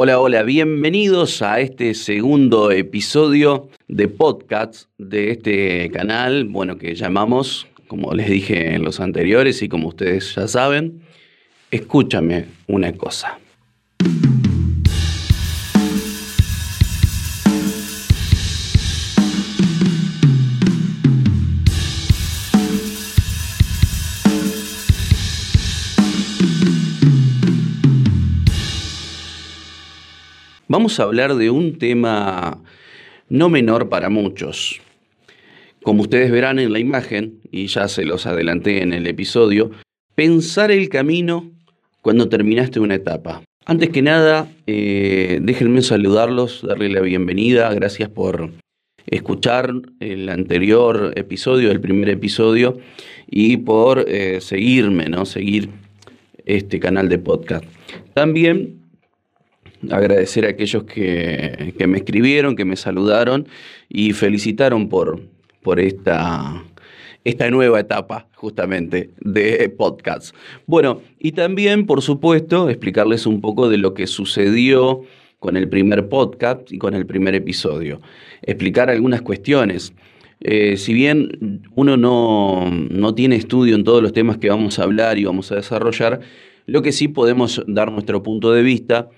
[0.00, 7.66] Hola, hola, bienvenidos a este segundo episodio de podcast de este canal, bueno, que llamamos,
[7.88, 11.00] como les dije en los anteriores y como ustedes ya saben,
[11.72, 13.40] escúchame una cosa.
[30.78, 32.62] Vamos a hablar de un tema
[33.28, 34.80] no menor para muchos.
[35.82, 39.72] Como ustedes verán en la imagen, y ya se los adelanté en el episodio,
[40.14, 41.50] pensar el camino
[42.00, 43.42] cuando terminaste una etapa.
[43.66, 48.52] Antes que nada, eh, déjenme saludarlos, darle la bienvenida, gracias por
[49.04, 52.78] escuchar el anterior episodio, el primer episodio,
[53.26, 55.26] y por eh, seguirme, ¿no?
[55.26, 55.70] Seguir
[56.46, 57.64] este canal de podcast.
[58.14, 58.87] También
[59.90, 63.48] agradecer a aquellos que, me escribieron, que me saludaron
[63.88, 65.20] y felicitaron por,
[65.62, 66.62] por esta,
[67.24, 70.34] esta nueva etapa justamente de podcast.
[70.66, 75.02] Bueno, y también, por supuesto, explicarles un poco de lo que sucedió
[75.38, 78.00] con el primer podcast y con el primer episodio.
[78.42, 79.92] Explicar algunas cuestiones.
[80.40, 84.84] Eh, si bien uno no, no tiene estudio en todos los temas que vamos a
[84.84, 86.20] hablar y vamos a desarrollar,
[86.66, 89.08] lo que sí podemos dar nuestro punto de vista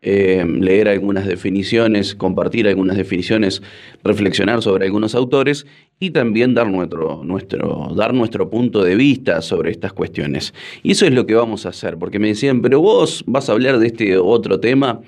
[0.00, 3.62] eh, leer algunas definiciones, compartir algunas definiciones,
[4.04, 5.66] reflexionar sobre algunos autores
[5.98, 10.54] y también dar nuestro, nuestro, dar nuestro punto de vista sobre estas cuestiones.
[10.84, 13.52] Y eso es lo que vamos a hacer, porque me decían, pero vos vas a
[13.52, 15.00] hablar de este otro tema,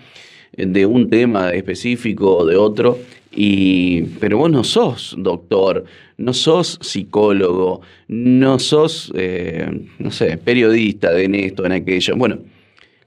[0.56, 2.98] de un tema específico o de otro,
[3.32, 5.84] y, pero vos no sos doctor,
[6.16, 9.70] no sos psicólogo, no sos, eh,
[10.00, 12.16] no sé, periodista de en esto, en aquello.
[12.16, 12.40] Bueno,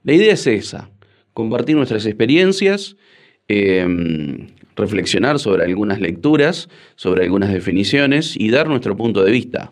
[0.02, 0.90] la idea es esa
[1.34, 2.96] compartir nuestras experiencias,
[3.48, 9.70] em, reflexionar sobre algunas lecturas, sobre algunas definiciones y dar nuestro punto de vista.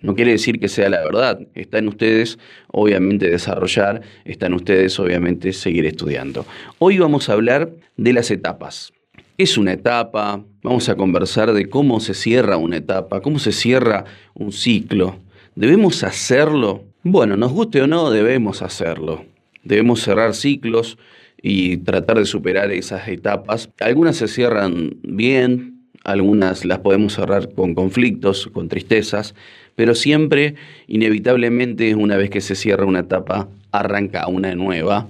[0.00, 2.38] No quiere decir que sea la verdad, está en ustedes
[2.70, 6.44] obviamente desarrollar, está en ustedes obviamente seguir estudiando.
[6.78, 8.92] Hoy vamos a hablar de las etapas.
[9.36, 10.44] ¿Qué es una etapa?
[10.62, 14.04] Vamos a conversar de cómo se cierra una etapa, cómo se cierra
[14.34, 15.16] un ciclo.
[15.54, 16.84] ¿Debemos hacerlo?
[17.02, 19.24] Bueno, nos guste o no, debemos hacerlo.
[19.64, 20.98] Debemos cerrar ciclos
[21.40, 23.70] y tratar de superar esas etapas.
[23.80, 29.34] Algunas se cierran bien, algunas las podemos cerrar con conflictos, con tristezas,
[29.74, 30.54] pero siempre,
[30.86, 35.08] inevitablemente, una vez que se cierra una etapa, arranca una nueva,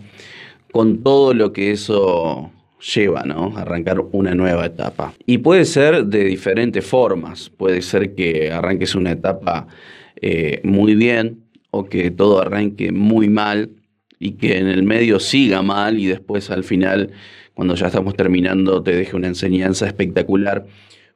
[0.73, 2.51] con todo lo que eso
[2.95, 3.57] lleva, ¿no?
[3.57, 5.15] Arrancar una nueva etapa.
[5.27, 7.51] Y puede ser de diferentes formas.
[7.51, 9.67] Puede ser que arranques una etapa
[10.21, 13.71] eh, muy bien o que todo arranque muy mal
[14.25, 17.11] y que en el medio siga mal y después al final,
[17.53, 20.65] cuando ya estamos terminando, te deje una enseñanza espectacular.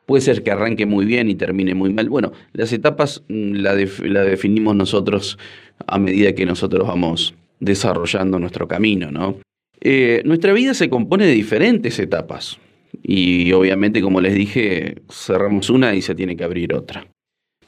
[0.05, 2.11] Puede ser que arranque muy bien y termine muy mal.
[2.11, 5.39] Bueno, las etapas mm, la, definimos nosotros
[5.87, 9.37] a medida que nosotros vamos desarrollando nuestro camino, ¿no?
[9.81, 12.59] Eh, nuestra vida se compone de diferentes etapas
[13.03, 17.07] y obviamente, como les dije, cerramos una y se tiene que abrir otra.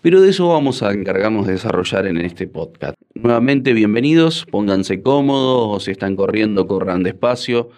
[0.03, 2.95] Pero de eso vamos a encargarnos de desarrollar en este podcast.
[3.15, 7.69] Nuevamente, bienvenidos, pónganse cómodos o si están corriendo, corran despacio.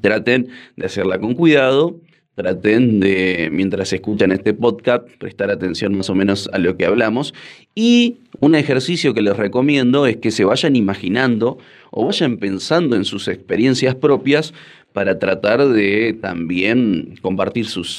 [0.00, 2.00] Traten de hacerla con cuidado.
[2.36, 7.34] Traten de, mientras escuchan este podcast, prestar atención más o menos a lo que hablamos.
[7.74, 11.58] Y un ejercicio que les recomiendo es que se vayan imaginando
[11.90, 14.54] o vayan pensando en sus experiencias propias
[14.94, 17.90] para tratar de también compartir sus,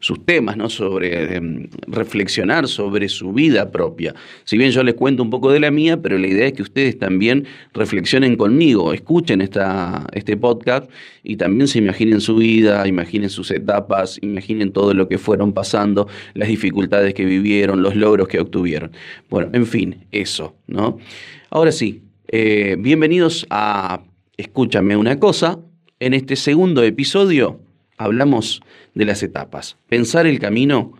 [0.00, 0.68] sus, temas, ¿no?
[0.68, 4.12] sobre em, reflexionar sobre su vida propia.
[4.42, 6.62] Si bien yo les cuento un poco de la mía, pero la idea es que
[6.62, 10.90] ustedes también reflexionen conmigo, escuchen esta, este podcast
[11.22, 16.08] y también se imaginen su vida, imaginen sus etapas, imaginen todo lo que fueron pasando,
[16.34, 18.90] las dificultades que vivieron, los logros que obtuvieron.
[19.30, 20.98] Bueno, en fin, eso, ¿no?
[21.48, 24.02] Ahora sí, eh, bienvenidos a
[24.36, 25.58] Escúchame una cosa,
[26.00, 27.60] en este segundo episodio
[27.96, 28.60] hablamos
[28.94, 29.76] de las etapas.
[29.88, 30.92] Pensar el camino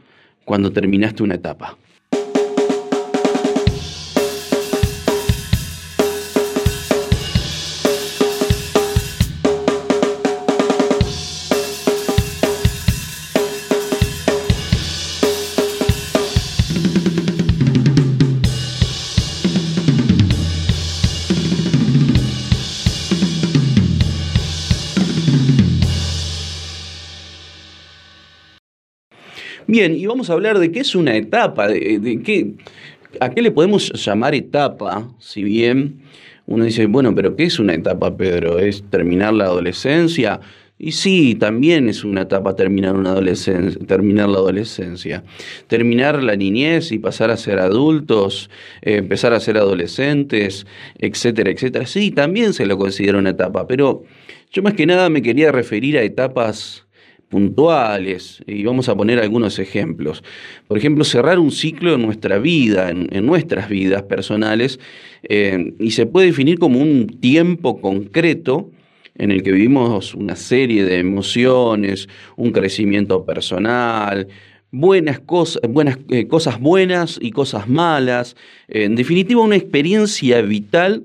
[0.44, 1.76] cuando terminaste una etapa.
[29.76, 32.54] Bien, y vamos a hablar de qué es una etapa, de, qué,
[33.20, 36.00] a qué le podemos llamar etapa, si bien
[36.46, 38.58] Uno dice, bueno, pero ¿qué es una etapa, Pedro?
[38.58, 40.40] ¿Es terminar la adolescencia?
[40.78, 45.24] Y sí, también es una etapa terminar, una adolescencia, terminar la adolescencia.
[45.66, 48.48] Terminar la niñez y pasar a ser adultos,
[48.80, 50.66] eh, empezar a ser adolescentes,
[50.98, 51.84] etcétera, etcétera.
[51.84, 54.04] Sí, también se lo considera una etapa, pero
[54.50, 56.85] yo más que nada me quería referir a etapas
[57.28, 60.22] puntuales y vamos a poner algunos ejemplos.
[60.68, 64.78] Por ejemplo, cerrar un ciclo en nuestra vida, en, nuestras vidas personales,
[65.24, 68.70] eh, y se puede definir como un tiempo concreto
[69.16, 74.28] en el que vivimos una serie de emociones, un crecimiento personal,
[74.70, 78.36] buenas cosas, buenas, eh, cosas buenas y cosas malas,
[78.68, 81.04] en definitiva una experiencia vital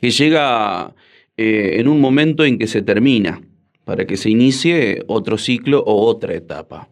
[0.00, 0.94] que llega
[1.36, 3.40] eh, en un momento en que se termina,
[3.84, 6.88] para que se inicie otro ciclo o otra etapa.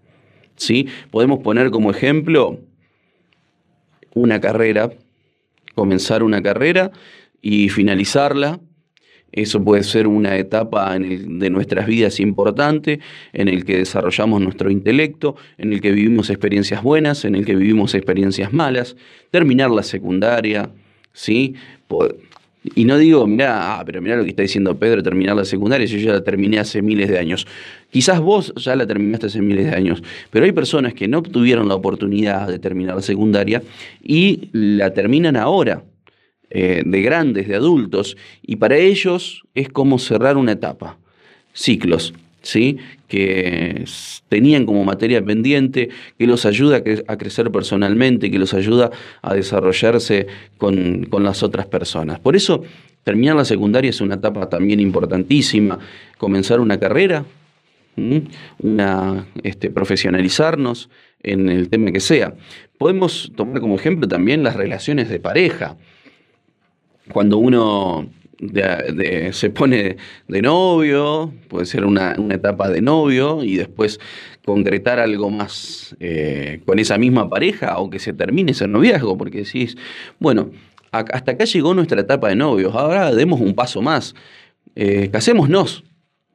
[0.56, 0.88] ¿Sí?
[1.10, 2.58] Podemos poner como ejemplo
[4.14, 4.92] una carrera,
[5.74, 6.90] comenzar una carrera
[7.40, 8.60] y finalizarla
[9.32, 13.00] eso puede ser una etapa de nuestras vidas importante,
[13.32, 17.54] en el que desarrollamos nuestro intelecto, en el que vivimos experiencias buenas, en el que
[17.54, 18.96] vivimos experiencias malas,
[19.30, 20.70] terminar la secundaria,
[21.12, 21.54] ¿sí?
[22.62, 25.86] Y no digo, mira, ah, pero mira lo que está diciendo Pedro, terminar la secundaria,
[25.86, 27.46] yo ya la terminé hace miles de años.
[27.90, 31.68] Quizás vos ya la terminaste hace miles de años, pero hay personas que no obtuvieron
[31.68, 33.62] la oportunidad de terminar la secundaria
[34.02, 35.84] y la terminan ahora.
[36.52, 40.98] Eh, de grandes, de adultos, y para ellos es como cerrar una etapa,
[41.52, 42.78] ciclos, ¿sí?
[43.08, 43.84] que
[44.28, 45.88] tenían como materia pendiente,
[46.18, 48.90] que los ayuda a, crecer personalmente, que los ayuda
[49.22, 50.26] a desarrollarse
[50.58, 52.20] con, las otras personas.
[52.20, 52.62] Por eso,
[53.04, 55.78] terminar la secundaria es una etapa también importantísima,
[56.18, 57.24] comenzar una carrera,
[57.96, 60.88] una, este, profesionalizarnos
[61.22, 62.34] en el tema que sea.
[62.78, 65.76] Podemos tomar como ejemplo también las relaciones de pareja
[67.12, 68.08] cuando uno
[69.32, 69.96] se pone
[70.28, 74.00] de novio, puede ser una, etapa de novio y después
[74.44, 79.38] concretar algo más eh, con esa misma pareja o que se termine ese noviazgo, porque
[79.38, 79.76] decís,
[80.18, 80.50] bueno,
[80.90, 84.14] hasta acá llegó nuestra etapa de novios, ahora demos un paso más,
[84.74, 85.84] eh, casémonos,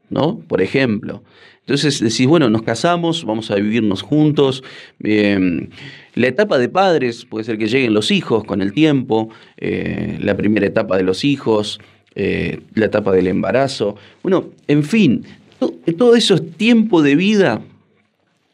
[0.10, 0.40] ¿no?
[0.48, 1.24] Por ejemplo.
[1.62, 4.64] Entonces decís, bueno, nos casamos, vamos a vivirnos juntos.
[5.00, 10.38] La etapa de padres puede ser que lleguen los hijos con el tiempo, eh, la
[10.38, 11.80] primera etapa de los hijos,
[12.16, 13.96] eh, la etapa del embarazo.
[14.24, 15.26] Bueno, en fin,
[15.60, 17.62] todo, eso es tiempo de vida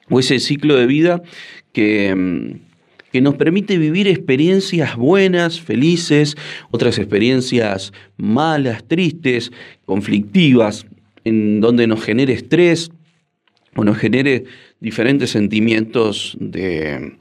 [0.10, 1.22] o ese ciclo de vida
[1.72, 2.60] que, em,
[3.12, 6.36] que nos permite vivir experiencias buenas, felices,
[6.72, 9.52] otras experiencias malas, tristes,
[9.86, 10.86] conflictivas,
[11.24, 12.92] en donde nos genere estrés,
[13.76, 14.46] o nos genere
[14.80, 17.14] diferentes sentimientos de,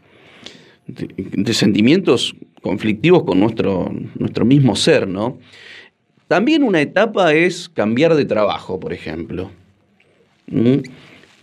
[0.87, 5.39] de, sentimientos conflictivos con nuestro, nuestro mismo ser, ¿no?
[6.31, 9.51] También una etapa es cambiar de trabajo, por ejemplo.
[10.47, 10.77] ¿Mm?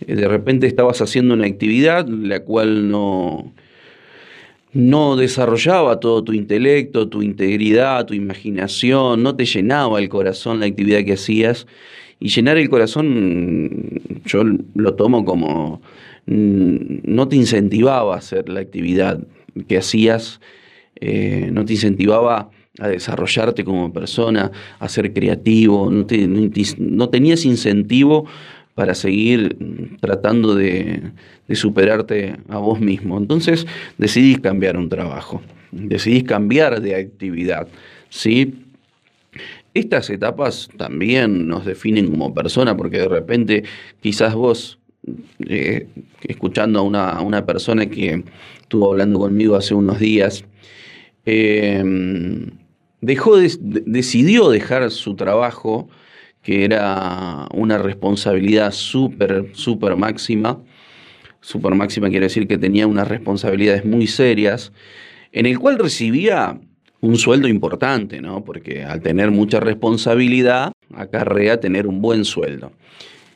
[0.06, 3.52] De repente estabas haciendo una actividad la cual no,
[4.72, 10.64] no desarrollaba todo tu intelecto, tu integridad, tu imaginación, no te llenaba el corazón la
[10.64, 11.66] actividad que hacías
[12.18, 14.42] y llenar el corazón, yo
[14.74, 15.82] lo tomo como
[16.24, 19.20] mm, no te incentivaba a hacer la actividad
[19.68, 20.40] que hacías,
[20.98, 28.26] eh, no te incentivaba a desarrollarte como persona, a ser creativo, no, tenías incentivo
[28.74, 29.56] para seguir
[30.00, 31.10] tratando de,
[31.52, 33.18] superarte a vos mismo.
[33.18, 33.66] Entonces
[33.98, 35.42] decidís cambiar un trabajo,
[35.72, 37.66] decidís cambiar de actividad,
[38.08, 38.54] ¿sí?
[39.74, 43.64] Estas etapas también nos definen como persona, porque de repente
[44.00, 44.78] quizás vos,
[45.46, 45.86] eh,
[46.22, 48.24] escuchando a una, persona que
[48.60, 50.44] estuvo hablando conmigo hace unos días,
[51.24, 52.46] em,
[53.00, 55.88] dejó decidió dejar su trabajo,
[56.42, 60.62] que era una responsabilidad súper, súper máxima.
[61.40, 64.72] Súper máxima quiere decir que tenía unas responsabilidades muy serias,
[65.32, 66.58] en el cual recibía
[67.00, 68.44] un sueldo importante, ¿no?
[68.44, 72.72] Porque al tener mucha responsabilidad, acarrea tener un buen sueldo.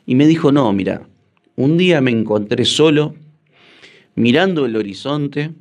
[0.05, 1.07] Y me dijo, no, mira,
[1.55, 3.15] un día me encontré solo,
[4.15, 5.51] mirando el horizonte,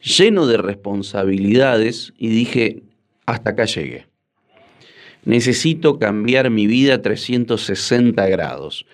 [0.00, 2.82] lleno de responsabilidades, y dije,
[3.32, 4.06] hasta acá llegué.
[5.24, 8.86] Necesito cambiar mi vida a 360 grados,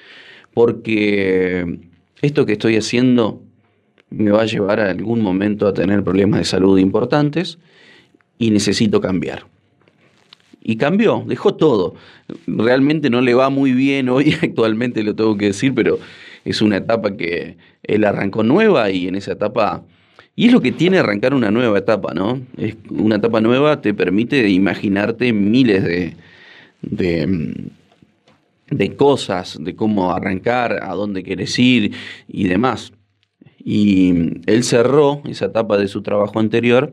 [0.52, 1.78] porque
[2.22, 3.42] esto que estoy haciendo
[4.10, 7.58] me va a llevar a algún momento a tener problemas de salud importantes
[8.38, 9.46] y necesito cambiar.
[10.62, 11.94] Y cambió, dejó todo.
[12.46, 15.98] Realmente no le va muy bien hoy, actualmente lo tengo que decir, pero
[16.44, 19.84] es una etapa que él arrancó nueva y en esa etapa
[20.38, 22.42] Y es lo que tiene arrancar una nueva etapa, ¿no?
[22.58, 26.14] Es una etapa nueva te permite imaginarte miles de,
[26.82, 27.70] de,
[28.70, 31.92] de cosas, de cómo arrancar, a dónde quieres ir
[32.28, 32.92] y demás.
[33.64, 36.92] Y él cerró esa etapa de su trabajo anterior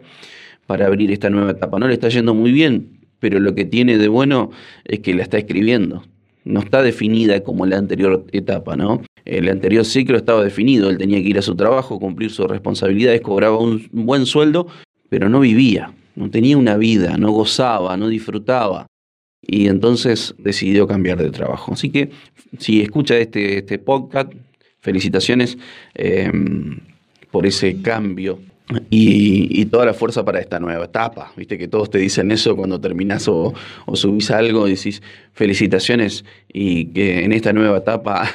[0.65, 1.79] para abrir esta nueva etapa.
[1.79, 4.51] No le está yendo muy bien, pero lo que tiene de bueno
[4.85, 6.03] es que la está escribiendo.
[6.45, 9.01] No está definida como la anterior etapa, ¿no?
[9.25, 13.22] El anterior ciclo estaba definido, él tenía que ir a su trabajo, cumplir sus responsabilidades,
[13.22, 14.68] cobraba un buen sueldo,
[15.10, 18.88] pero no vivía, no tenía una vida, no gozaba, no disfrutaba.
[19.42, 21.74] Y entonces decidió cambiar de trabajo.
[21.74, 22.12] Así que
[22.60, 24.32] si escucha este, este podcast,
[24.80, 25.58] felicitaciones
[25.96, 26.32] eh,
[27.32, 28.39] por ese cambio
[28.89, 31.32] y, toda la fuerza para esta nueva etapa.
[31.36, 33.53] Viste que todos te dicen eso cuando terminas o,
[33.94, 35.01] subís algo decís
[35.34, 38.30] felicitaciones y que en esta nueva etapa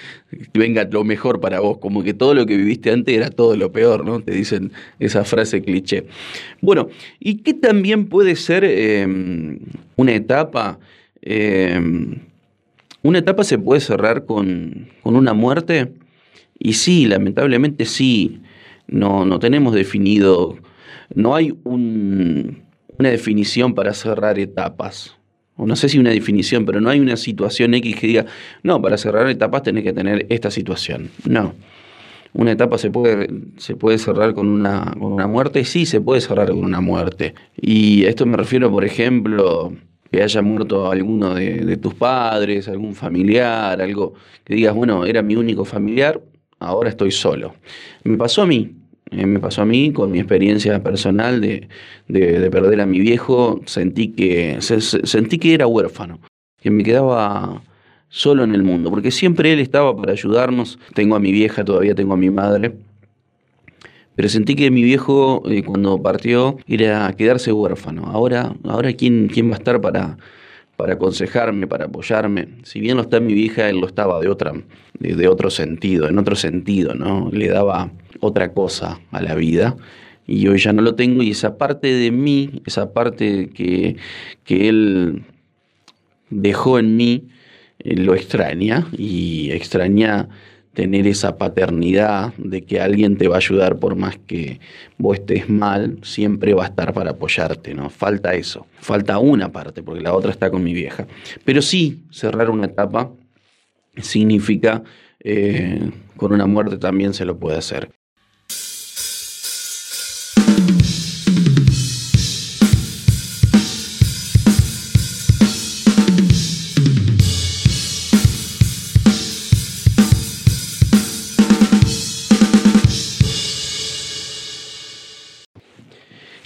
[0.54, 3.70] venga lo mejor para vos, como que todo lo que viviste antes era todo lo
[3.70, 4.20] peor, ¿no?
[4.20, 6.06] Te dicen esa frase cliché.
[6.60, 6.88] Bueno,
[7.20, 9.60] ¿y qué también puede ser em,
[9.96, 10.78] una etapa?
[11.22, 12.16] Em,
[13.02, 15.92] una etapa se puede cerrar con, con una muerte
[16.58, 18.40] y sí, lamentablemente sí
[18.90, 20.58] no, no tenemos definido,
[21.14, 25.16] no hay una definición para cerrar etapas.
[25.56, 28.26] O no sé si una definición, pero no hay una situación X que diga,
[28.62, 31.10] no, para cerrar etapas tenés que tener esta situación.
[31.24, 31.54] No.
[32.32, 33.28] Una etapa se puede,
[33.58, 37.34] se puede cerrar con una, con una muerte, sí se puede cerrar con una muerte.
[37.60, 39.72] Y esto me refiero, por ejemplo,
[40.10, 45.22] que haya muerto alguno de, de, tus padres, algún familiar, algo que digas, bueno, era
[45.22, 46.20] mi único familiar,
[46.58, 47.54] ahora estoy solo.
[48.04, 48.79] Me pasó a mí,
[49.10, 51.68] eh, me pasó a mí con mi experiencia personal de,
[52.08, 56.20] perder a mi viejo, sentí que, sentí que era huérfano,
[56.60, 57.62] que me quedaba
[58.08, 60.78] solo en el mundo, porque siempre él estaba para ayudarnos.
[60.94, 62.72] Tengo a mi vieja, todavía tengo a mi madre,
[64.14, 68.06] pero sentí que mi viejo eh, cuando partió era quedarse huérfano.
[68.06, 70.18] Ahora, ahora ¿quién, quién va a estar para,
[70.76, 72.48] para aconsejarme, para apoyarme?
[72.62, 74.52] Si bien lo está mi vieja, él lo estaba de otra,
[74.98, 77.30] de otro sentido, en otro sentido, ¿no?
[77.32, 77.90] Le daba
[78.20, 79.76] otra cosa a la vida
[80.26, 83.96] y hoy ya no lo tengo y esa parte de mí, esa parte que,
[84.44, 85.24] que él
[86.30, 87.28] dejó en mí,
[87.80, 90.28] eh, lo extraña y extraña
[90.72, 94.60] tener esa paternidad de que alguien te va a ayudar por más que
[94.98, 97.90] vos estés mal, siempre va a estar para apoyarte, ¿no?
[97.90, 101.08] Falta eso, falta una parte, porque la otra está con mi vieja.
[101.44, 103.10] Pero sí, cerrar una etapa
[103.96, 104.84] significa,
[105.18, 107.90] eh, con una muerte también se lo puede hacer.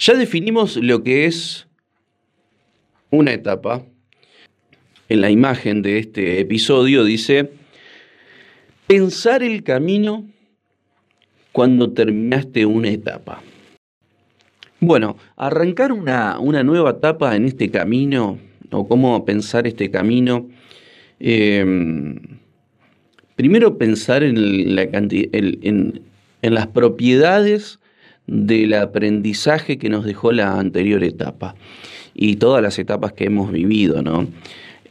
[0.05, 1.65] Ya definimos lo que es
[3.09, 3.83] una etapa.
[5.09, 7.49] En la imagen de este episodio dice,
[8.85, 10.27] pensar el camino
[11.51, 13.41] cuando terminaste una etapa.
[14.79, 18.37] Bueno, arrancar una, nueva etapa en este camino,
[18.69, 20.47] o cómo pensar este camino,
[21.19, 22.19] em,
[23.35, 26.01] primero pensar en, la en,
[26.43, 27.79] en las propiedades
[28.27, 31.55] del aprendizaje que nos dejó la anterior etapa
[32.13, 34.27] y todas las etapas que hemos vivido, ¿no?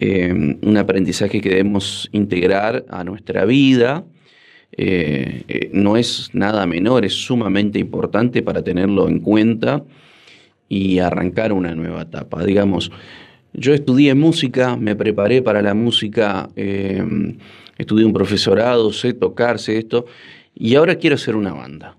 [0.00, 4.04] Eh, un aprendizaje que debemos integrar a nuestra vida.
[4.76, 9.84] Eh, eh, no es nada menor, es sumamente importante para tenerlo en cuenta
[10.68, 12.44] y arrancar una nueva etapa.
[12.44, 12.90] Digamos,
[13.52, 16.48] yo estudié música, me preparé para la música,
[17.78, 20.06] estudié un profesorado, sé tocar, sé esto,
[20.56, 21.96] y ahora quiero hacer una banda.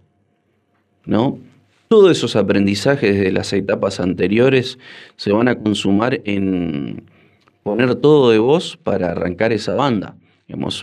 [1.05, 1.39] ¿No?
[1.87, 4.79] Todos esos aprendizajes de las etapas anteriores
[5.17, 7.03] se van a consumar en
[7.63, 10.15] poner todo de vos para arrancar esa banda.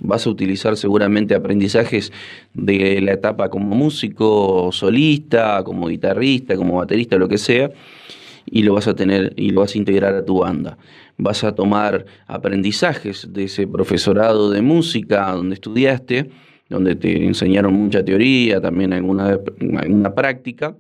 [0.03, 2.13] vas a utilizar seguramente aprendizajes
[2.55, 7.71] de la etapa como músico, solista, como guitarrista, como baterista, lo que sea,
[8.47, 10.77] y lo vas a tener y lo vas a integrar a tu banda.
[11.19, 16.31] Vas a tomar aprendizajes de ese profesorado de música donde estudiaste
[16.73, 19.39] donde te enseñaron mucha teoría, también alguna,
[19.79, 20.75] alguna práctica,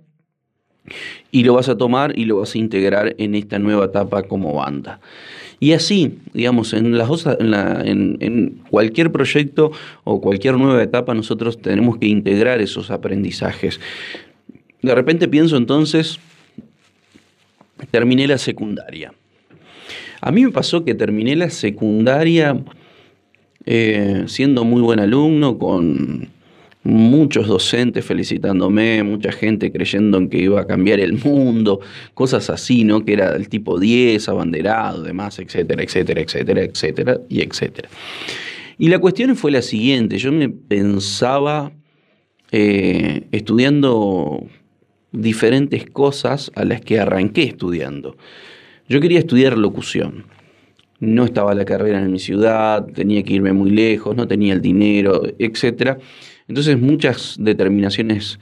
[1.30, 4.54] y lo vas a tomar y lo vas a integrar en esta nueva etapa como
[4.54, 5.00] banda.
[5.60, 9.70] Y así, digamos, en, las en, en, cualquier proyecto
[10.02, 13.80] o cualquier nueva etapa nosotros tenemos que integrar esos aprendizajes.
[14.80, 16.18] De repente pienso entonces,
[17.92, 19.12] terminé la secundaria.
[20.20, 22.56] A mí me pasó que terminé la secundaria
[23.66, 26.30] eh, siendo muy buen alumno, con,
[26.84, 31.80] muchos docentes felicitándome, mucha gente creyendo en que iba a cambiar el mundo,
[32.14, 33.04] cosas así, ¿no?
[33.04, 37.88] Que era del tipo 10, abanderado, demás, etcétera, etcétera, etcétera, etcétera, y etcétera.
[38.78, 41.72] Y la cuestión fue la siguiente, yo me pensaba
[42.50, 44.44] eh, estudiando
[45.12, 48.16] diferentes cosas a las que arranqué estudiando.
[48.88, 50.24] Yo quería estudiar locución.
[51.02, 54.62] No estaba la carrera en mi ciudad, tenía que irme muy lejos, no tenía el
[54.62, 55.98] dinero, etcétera.
[56.46, 58.38] Entonces muchas determinaciones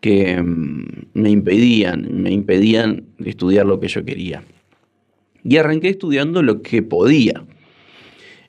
[0.00, 4.42] que mm, me impedían, me impedían estudiar lo que yo quería.
[5.44, 7.44] Y arranqué estudiando lo que podía.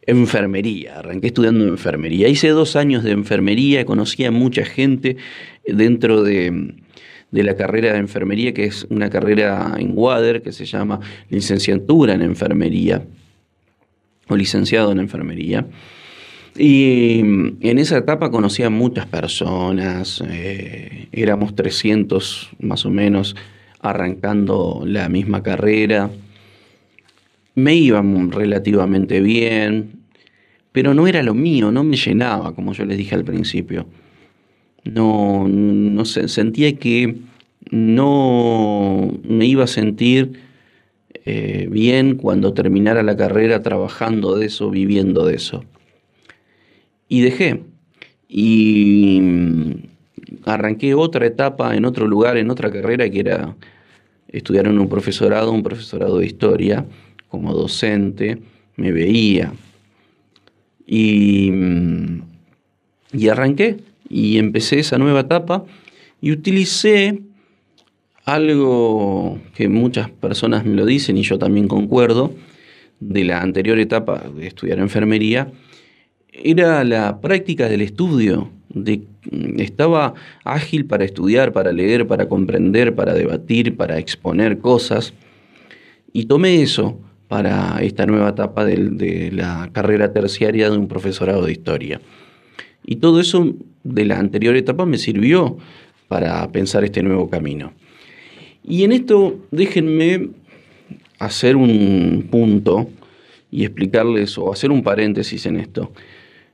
[0.07, 2.29] Enfermería, arranqué estudiando enfermería.
[2.29, 5.17] Hice dos años de enfermería, conocí a mucha gente
[5.67, 6.75] dentro de,
[7.31, 12.13] de la carrera de enfermería, que es una carrera en WADER, que se llama licenciatura
[12.13, 13.03] en enfermería,
[14.29, 15.65] o licenciado en enfermería.
[16.57, 23.35] Y en esa etapa conocí a muchas personas, eh, éramos 300 más o menos
[23.81, 26.09] arrancando la misma carrera.
[27.55, 29.99] Me iba relativamente bien,
[30.71, 33.87] pero no era lo mío, no me llenaba, como yo les dije al principio.
[34.83, 37.17] No, no sentía que
[37.71, 40.48] no me iba a sentir
[41.31, 45.63] eh, bien cuando terminara la carrera trabajando de eso, viviendo de eso
[47.09, 47.63] y dejé.
[48.29, 49.73] Y mm,
[50.45, 53.55] arranqué otra etapa en otro lugar, en otra carrera, que era
[54.29, 56.85] estudiar en un profesorado, un profesorado de historia,
[57.27, 58.37] como docente,
[58.77, 59.51] me veía.
[60.85, 62.21] Y, mm,
[63.13, 65.65] y arranqué y empecé esa nueva etapa
[66.21, 67.21] y utilicé
[68.33, 72.33] algo que muchas personas me lo dicen y yo también concuerdo,
[72.99, 75.51] de la anterior etapa de estudiar enfermería,
[76.31, 78.51] era la práctica del estudio.
[78.69, 79.01] De,
[79.57, 80.13] estaba
[80.43, 85.13] ágil para estudiar, para leer, para comprender, para debatir, para exponer cosas.
[86.13, 91.45] Y tomé eso para esta nueva etapa de, de la carrera terciaria de un profesorado
[91.45, 92.01] de historia.
[92.85, 95.57] Y todo eso de la anterior etapa me sirvió
[96.07, 97.73] para pensar este nuevo camino.
[98.69, 100.29] Y en esto déjenme
[101.17, 102.87] hacer un punto
[103.49, 105.91] y explicarles o hacer un paréntesis en esto.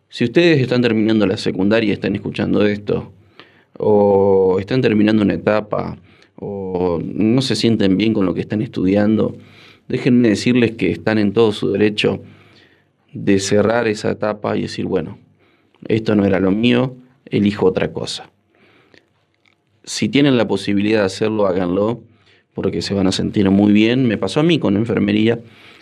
[0.07, 3.11] Si ustedes están terminando la secundaria y están escuchando esto,
[3.77, 5.97] o están terminando una etapa,
[6.37, 9.35] o no se sienten bien con lo que están estudiando,
[9.89, 12.23] déjenme decirles que están en todo su derecho
[13.11, 15.17] de cerrar esa etapa y decir, bueno,
[15.89, 18.31] esto no era lo mío, elijo otra cosa.
[19.85, 22.01] Si tienen la posibilidad de hacerlo, háganlo,
[22.53, 24.07] porque se van a sentir muy bien.
[24.07, 25.39] Me pasó a mí con enfermería.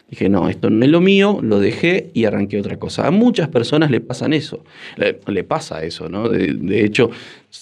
[0.09, 3.07] Dije, no, esto no es lo mío, lo dejé y arranqué otra cosa.
[3.07, 4.63] A muchas personas le pasan eso,
[4.97, 6.29] le, pasa eso, ¿no?
[6.29, 7.09] De, hecho,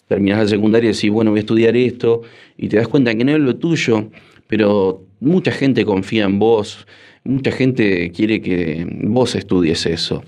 [0.08, 2.24] terminas la secundaria y decís, bueno, voy a estudiar esto,
[2.58, 4.10] y te das cuenta que no es lo tuyo,
[4.48, 6.88] pero mucha gente confía en vos,
[7.24, 10.24] mucha gente quiere que vos estudies eso.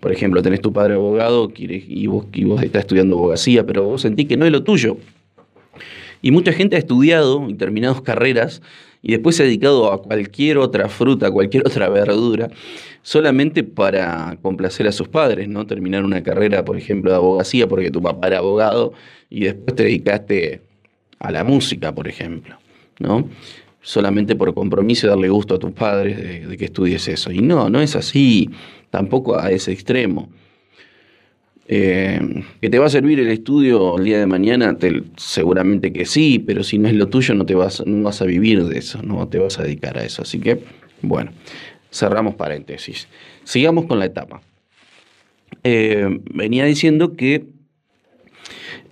[0.00, 4.02] Por ejemplo, tenés tu padre abogado y, vos, y vos estás estudiando abogacía, pero vos
[4.02, 4.98] sentís que no es lo tuyo.
[6.22, 8.62] Y mucha gente ha estudiado y terminado carreras
[9.02, 12.48] y después se ha dedicado a cualquier otra fruta, cualquier otra verdura,
[13.02, 15.66] solamente para complacer a sus padres, ¿no?
[15.66, 18.92] Terminar una carrera, por ejemplo, de abogacía porque tu papá era abogado
[19.28, 20.62] y después te dedicaste
[21.18, 22.56] a la música, por ejemplo,
[23.00, 23.28] ¿no?
[23.80, 27.32] Solamente por compromiso de darle gusto a tus padres de, de que estudies eso.
[27.32, 28.48] Y no, no es así,
[28.90, 30.28] tampoco a ese extremo.
[31.68, 34.76] Eh, ¿Que te va a servir el estudio el día de mañana?
[35.16, 38.24] seguramente que sí, pero si no es lo tuyo no, te vas, no vas a
[38.24, 40.22] vivir de eso, no te vas a dedicar a eso.
[40.22, 40.64] Así que,
[41.02, 41.30] bueno,
[41.90, 43.08] cerramos paréntesis.
[43.44, 44.42] Sigamos con la etapa.
[45.62, 47.46] Eh, venía diciendo que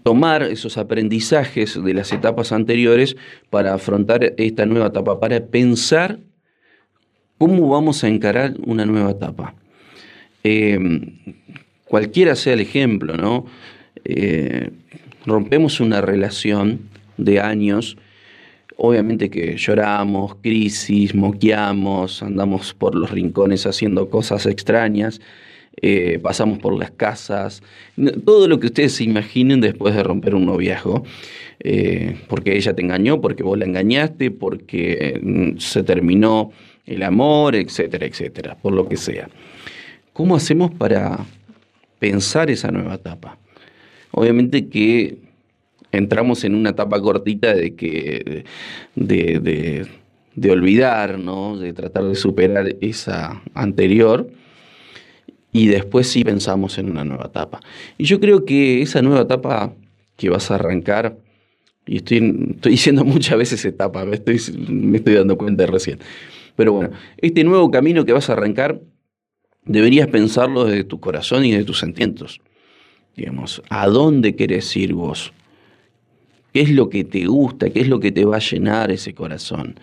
[0.03, 3.17] tomar esos aprendizajes de las etapas anteriores
[3.51, 6.19] para afrontar esta nueva etapa, para pensar
[7.39, 9.55] cómo vamos a encarar una nueva etapa.
[10.45, 10.79] Eh,
[11.91, 13.47] cualquiera sea el ejemplo, ¿no?
[14.05, 14.71] Eh,
[15.27, 16.83] rompemos una relación
[17.17, 17.97] de años,
[18.77, 25.21] obviamente que lloramos, crisis, moqueamos, andamos por los rincones haciendo cosas extrañas,
[25.83, 27.61] eh, pasamos por las casas,
[28.25, 31.03] todo lo que ustedes se imaginen después de romper un noviazgo,
[31.59, 36.53] eh, porque ella te engañó, porque vos la engañaste, porque mm, se terminó
[36.87, 39.29] el amor, etcétera, etcétera, por lo que sea.
[40.13, 41.27] ¿Cómo hacemos para
[42.01, 43.39] pensar esa nueva etapa.
[44.11, 45.19] Obviamente que
[45.93, 48.45] entramos en una etapa cortita de que
[48.97, 49.87] de,
[50.35, 51.57] de, olvidar, ¿no?
[51.57, 54.29] de tratar de superar esa anterior.
[55.53, 57.61] y después sí pensamos en una nueva etapa.
[57.99, 59.73] Y yo creo que esa nueva etapa
[60.17, 61.17] que vas a arrancar,
[61.87, 65.99] y estoy, estoy diciendo muchas veces etapa, me estoy, me estoy dando cuenta recién,
[66.55, 68.81] pero bueno, este nuevo camino que vas a arrancar,
[69.65, 72.41] deberías pensarlo desde tu corazón y de tus sentimientos.
[73.17, 75.33] Digamos, ¿a dónde querés ir vos?
[76.53, 77.71] ¿Qué es lo que te gusta?
[77.71, 79.79] ¿Qué es lo que te va a llenar ese corazón?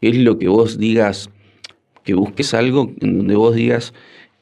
[0.00, 1.30] ¿Qué es lo que vos digas,
[2.04, 3.94] que busques algo en donde vos digas,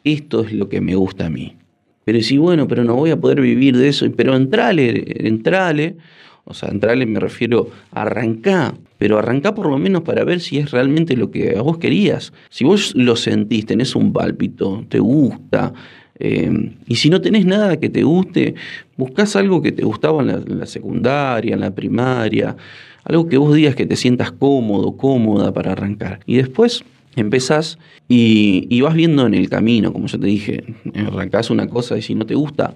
[0.05, 1.57] esto es lo que me gusta a mí?
[2.05, 5.96] Pero si, bueno, pero no voy a poder vivir de eso, pero entrale, entrale,
[6.44, 10.59] o sea, entrale me refiero a arrancar, pero arrancá por lo menos para ver si
[10.59, 12.32] es realmente lo que vos querías.
[12.50, 15.72] Si vos lo sentís, tenés un pálpito, te gusta,
[16.18, 18.54] eh, y si no tenés nada que te guste,
[18.96, 22.56] buscás algo que te gustaba en la, secundaria, en la primaria,
[23.04, 26.20] algo que vos digas que te sientas cómodo, cómoda para arrancar.
[26.26, 26.85] Y después
[27.16, 27.78] empezás
[28.09, 30.64] y, y, vas viendo en el camino, como yo te dije,
[31.06, 32.74] arrancás una cosa y si no te gusta,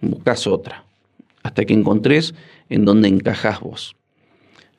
[0.00, 0.84] buscas otra,
[1.42, 2.34] hasta que encontrés
[2.68, 3.96] en donde encajás vos.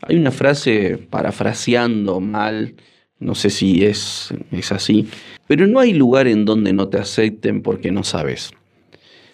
[0.01, 2.75] Hay una frase, parafraseando mal,
[3.19, 5.07] no sé si es, es así,
[5.47, 8.51] pero no hay lugar en donde no te acepten porque no sabes,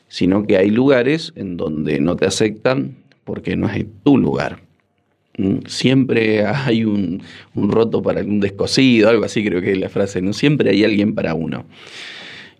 [0.07, 4.61] sino que hay lugares en donde no te aceptan porque no es tu lugar.
[5.37, 7.21] Mm, siempre hay un,
[7.55, 10.33] roto para un descosido, algo así creo que es la frase, ¿no?
[10.33, 11.65] Siempre hay alguien para uno.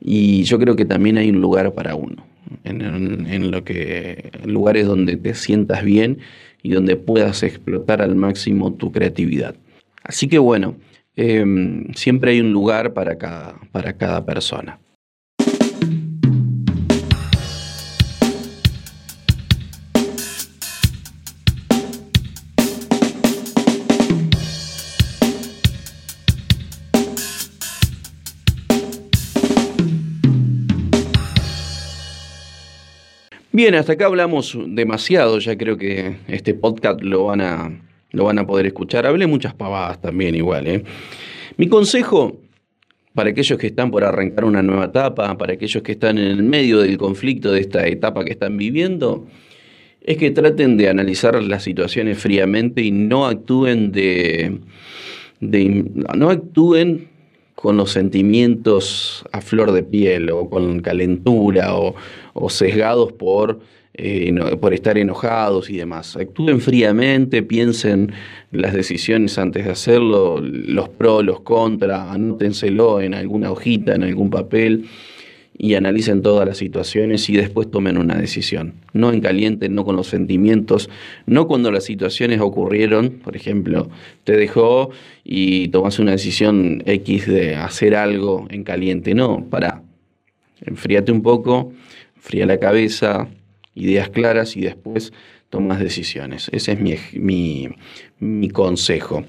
[0.02, 2.28] Y yo creo que también hay un lugar para uno,
[2.64, 6.20] en, en lo que, lugares donde te sientas bien
[6.66, 9.56] y donde puedas explotar al máximo tu creatividad.
[10.04, 10.76] Así que bueno,
[11.16, 14.80] Em, siempre hay un lugar para cada, para cada persona.
[33.56, 37.72] Bien, hasta acá hablamos demasiado, ya creo que este podcast lo van a,
[38.12, 39.06] lo van a poder escuchar.
[39.06, 40.68] Hablé muchas pavadas también igual.
[40.68, 40.84] ¿eh?
[41.56, 42.36] Mi consejo
[43.14, 46.44] para aquellos que están por arrancar una nueva etapa, para aquellos que están en el
[46.44, 49.26] medio del conflicto de esta etapa que están viviendo,
[50.02, 54.60] es que traten de analizar las situaciones fríamente y no actúen de,
[55.40, 57.08] no actúen
[57.56, 63.60] con los sentimientos a flor de piel o con calentura o sesgados por
[63.98, 66.18] eh, por estar enojados y demás.
[66.18, 68.12] Actúen fríamente, piensen
[68.52, 74.30] las decisiones antes de hacerlo, los pros, los contras, anótenselo en alguna hojita, en algún
[74.30, 74.90] papel
[75.58, 78.74] y analicen todas las situaciones y después tomen una decisión.
[78.94, 80.90] No en caliente, no con los sentimientos,
[81.26, 83.90] no cuando las situaciones ocurrieron, por ejemplo,
[84.26, 84.90] te dejó
[85.24, 89.16] y tomas una decisión X de hacer algo en caliente.
[89.16, 89.82] No, para,
[90.62, 91.72] enfríate un poco,
[92.20, 93.30] fría la cabeza,
[93.76, 95.14] ideas claras y después
[95.50, 96.50] tomas decisiones.
[96.52, 96.80] Ese es
[97.14, 97.70] mi,
[98.20, 99.24] mi, consejo.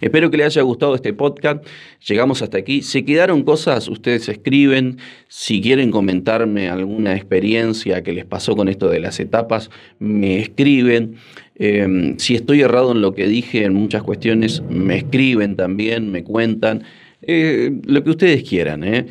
[0.00, 1.64] Espero que les haya gustado este podcast.
[2.06, 2.82] Llegamos hasta aquí.
[2.82, 4.98] Si quedaron cosas, ustedes escriben.
[5.28, 11.16] Si quieren comentarme alguna experiencia que les pasó con esto de las etapas, me escriben.
[11.56, 16.24] Em, si estoy errado en lo que dije en muchas cuestiones, me escriben también, me
[16.24, 16.84] cuentan.
[17.22, 18.84] Eh, lo que ustedes quieran.
[18.84, 19.06] ¿eh?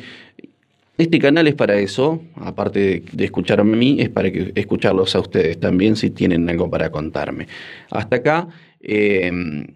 [0.96, 5.20] Este canal es para eso, aparte de, escucharme a mí, es para que, escucharlos a
[5.20, 7.48] ustedes también si tienen algo para contarme.
[7.90, 8.48] Hasta acá,
[8.80, 9.66] em,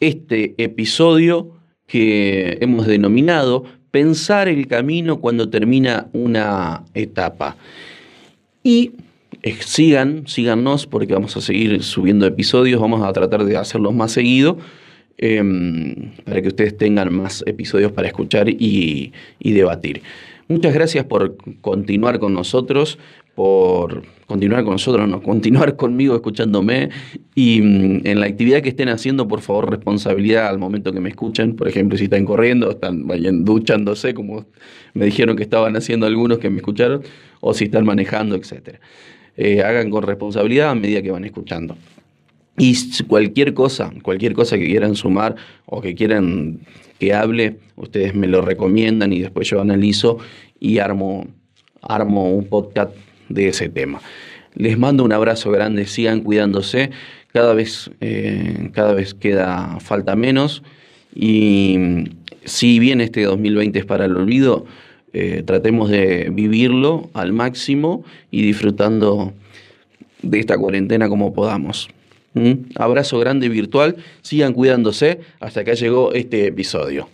[0.00, 1.52] este episodio
[1.86, 7.56] que hemos denominado Pensar el camino cuando termina una etapa.
[8.62, 8.92] Y
[9.42, 14.12] eh, sigan, síganos porque vamos a seguir subiendo episodios, vamos a tratar de hacerlos más
[14.12, 14.58] seguido.
[15.18, 20.02] Em, para que ustedes tengan más episodios para escuchar y debatir.
[20.50, 22.98] Muchas gracias por continuar con nosotros,
[23.40, 26.90] por continuar con nosotros, no, continuar conmigo escuchándome
[27.34, 31.08] y mm, en la actividad que estén haciendo, por favor, responsabilidad al momento que me
[31.08, 31.56] escuchen.
[31.56, 34.44] Por ejemplo, si están corriendo, están vayan duchándose, como
[34.92, 37.00] me dijeron que estaban haciendo algunos que me escucharon,
[37.40, 38.76] o si están manejando, etc.
[39.38, 41.78] Eh, hagan con responsabilidad a medida que van escuchando.
[42.58, 46.60] Y cualquier cosa, cualquier cosa que quieran sumar o que quieran
[46.98, 50.18] que hable, ustedes me lo recomiendan y después yo analizo
[50.58, 51.26] y armo,
[51.80, 52.92] armo un podcast
[53.30, 54.02] de ese tema.
[54.54, 56.90] Les mando un abrazo grande, sigan cuidándose,
[57.32, 60.62] cada vez, eh, cada vez queda falta menos
[61.14, 61.78] y
[62.44, 64.66] si bien este 2020 es para el olvido,
[65.12, 69.32] eh, tratemos de vivirlo al máximo y disfrutando
[70.22, 71.88] de esta cuarentena como podamos.
[72.34, 73.96] Un abrazo grande virtual.
[74.22, 75.20] Sigan cuidándose.
[75.40, 77.08] Hasta acá llegó este episodio.